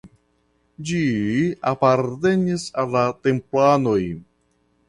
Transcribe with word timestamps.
Ĝi 0.91 1.01
apartenis 1.73 2.67
al 2.85 2.91
la 2.97 3.07
Templanoj. 3.29 4.03